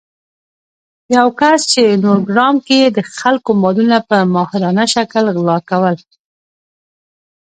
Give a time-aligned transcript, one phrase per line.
[1.15, 5.95] یو کس چې نورګرام کې يې د خلکو مالونه په ماهرانه شکل غلا کول